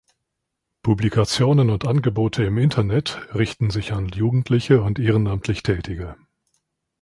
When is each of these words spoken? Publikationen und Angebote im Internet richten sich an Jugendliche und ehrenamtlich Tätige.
Publikationen 0.81 1.69
und 1.69 1.85
Angebote 1.85 2.43
im 2.43 2.57
Internet 2.57 3.19
richten 3.35 3.69
sich 3.69 3.93
an 3.93 4.07
Jugendliche 4.09 4.81
und 4.81 4.97
ehrenamtlich 4.97 5.61
Tätige. 5.61 6.15